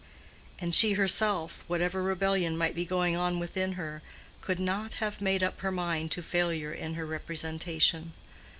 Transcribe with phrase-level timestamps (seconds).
[0.57, 4.01] And she herself, whatever rebellion might be going on within her,
[4.41, 8.13] could not have made up her mind to failure in her representation.